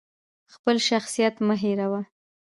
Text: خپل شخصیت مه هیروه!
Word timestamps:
خپل 0.53 0.75
شخصیت 0.87 1.35
مه 1.47 1.55
هیروه! 1.63 2.01